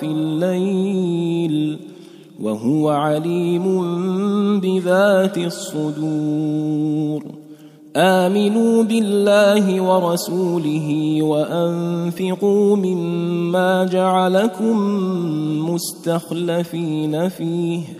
في 0.00 0.06
الليل 0.06 1.78
وهو 2.42 2.88
عليم 2.88 3.80
بذات 4.60 5.38
الصدور. 5.38 7.22
آمنوا 7.96 8.82
بالله 8.82 9.80
ورسوله 9.80 11.18
وأنفقوا 11.22 12.76
مما 12.76 13.84
جعلكم 13.84 14.76
مستخلفين 15.70 17.28
فيه. 17.28 17.99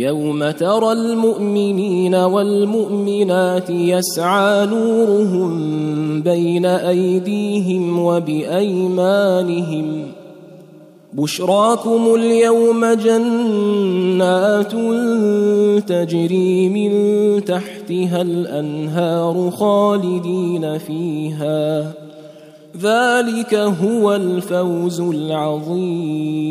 يوم 0.00 0.50
ترى 0.50 0.92
المؤمنين 0.92 2.14
والمؤمنات 2.14 3.70
يسعى 3.70 4.66
نورهم 4.66 6.22
بين 6.22 6.66
ايديهم 6.66 7.98
وبايمانهم 7.98 10.02
بشراكم 11.12 12.14
اليوم 12.14 12.86
جنات 12.86 14.72
تجري 15.88 16.68
من 16.68 17.44
تحتها 17.44 18.22
الانهار 18.22 19.50
خالدين 19.50 20.78
فيها 20.78 21.92
ذلك 22.82 23.54
هو 23.54 24.14
الفوز 24.14 25.00
العظيم 25.00 26.50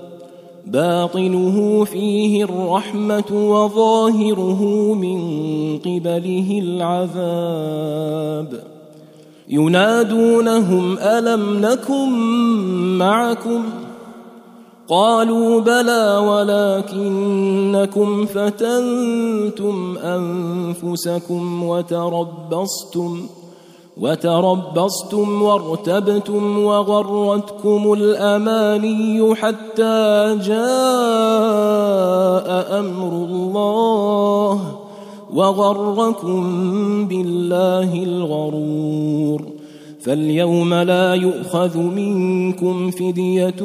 باطنه 0.71 1.83
فيه 1.83 2.43
الرحمة 2.43 3.31
وظاهره 3.31 4.63
من 4.93 5.19
قبله 5.77 6.59
العذاب. 6.63 8.63
ينادونهم 9.49 10.97
ألم 10.97 11.65
نكن 11.65 12.09
معكم؟ 12.97 13.63
قالوا 14.89 15.61
بلى 15.61 16.17
ولكنكم 16.97 18.25
فتنتم 18.25 19.97
أنفسكم 19.97 21.63
وتربصتم. 21.63 23.27
وتربصتم 23.97 25.41
وارتبتم 25.41 26.63
وغرتكم 26.63 27.93
الأماني 27.93 29.35
حتى 29.35 30.37
جاء 30.41 30.61
أمر 32.79 33.13
الله 33.13 34.59
وغركم 35.33 36.41
بالله 37.07 38.03
الغرور 38.03 39.41
فاليوم 40.01 40.73
لا 40.73 41.13
يؤخذ 41.13 41.77
منكم 41.77 42.91
فدية 42.91 43.61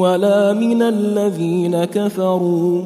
ولا 0.00 0.52
من 0.52 0.82
الذين 0.82 1.84
كفروا 1.84 2.82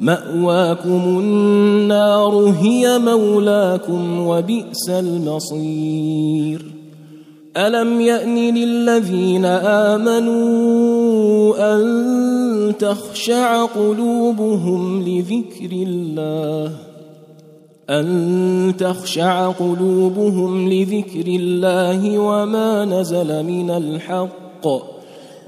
مأواكم 0.00 1.18
النار 1.18 2.54
هي 2.60 2.98
مولاكم 2.98 4.26
وبئس 4.26 4.88
المصير. 4.88 6.66
ألم 7.56 8.00
يأن 8.00 8.54
للذين 8.54 9.44
آمنوا 9.94 11.54
أن 11.74 12.74
تخشع 12.78 13.64
قلوبهم 13.64 15.02
لذكر 15.02 15.72
الله؟ 15.72 16.72
أن 17.90 18.74
تخشع 18.78 19.50
قلوبهم 19.50 20.68
لذكر 20.68 21.26
الله 21.26 22.18
وما 22.18 22.84
نزل 22.84 23.42
من 23.42 23.70
الحق؟ 23.70 24.99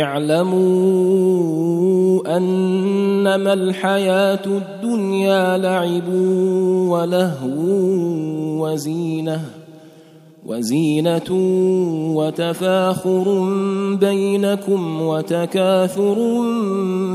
اعلموا 0.00 0.62
أنما 2.36 3.52
الحياة 3.52 4.46
الدنيا 4.46 5.58
لعب 5.58 6.08
ولهو 6.88 7.48
وزينة 8.64 9.40
وزينة 10.46 11.30
وتفاخر 12.16 13.48
بينكم 14.00 15.02
وتكاثر 15.02 16.14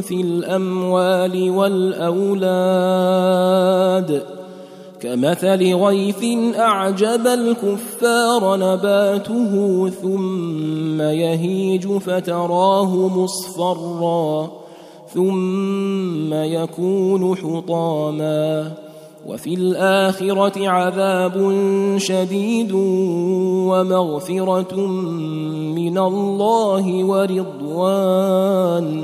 في 0.02 0.22
الأموال 0.22 1.50
والأولاد. 1.50 2.38
كمثل 5.02 5.74
غيث 5.74 6.24
أعجب 6.60 7.28
الكفار 7.28 8.56
نباته 8.56 9.90
ثم 9.90 11.02
يهيج 11.02 11.88
فتراه 11.88 13.08
مصفرا 13.08 14.52
ثم 15.14 16.34
يكون 16.34 17.36
حطاما 17.36 18.72
وفي 19.28 19.54
الآخرة 19.54 20.70
عذاب 20.70 21.56
شديد 21.98 22.72
ومغفرة 23.68 24.76
من 25.76 25.98
الله 25.98 27.04
ورضوان 27.06 29.04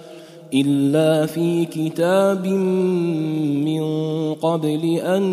إلا 0.53 1.25
في 1.25 1.65
كتاب 1.65 2.47
من 2.47 3.83
قبل 4.33 4.99
أن 5.03 5.23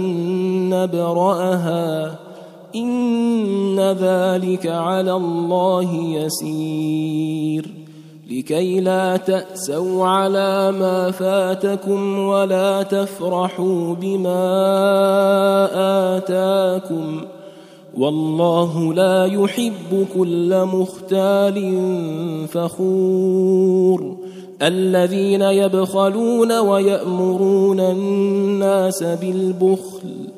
نبرأها. 0.71 2.19
إن 2.77 3.81
ذلك 3.81 4.67
على 4.67 5.13
الله 5.13 5.95
يسير. 5.95 7.67
لكي 8.31 8.81
لا 8.81 9.17
تأسوا 9.17 10.07
على 10.07 10.73
ما 10.73 11.11
فاتكم 11.11 12.19
ولا 12.19 12.83
تفرحوا 12.83 13.95
بما 13.95 14.39
آتاكم. 16.17 17.21
والله 17.99 18.95
لا 18.95 19.25
يحب 19.27 20.07
كل 20.19 20.65
مختال 20.65 21.77
فخور. 22.49 24.17
الذين 24.63 25.43
يبخلون 25.43 26.59
ويأمرون 26.59 27.81
الناس 27.81 29.03
بالبخل 29.03 30.38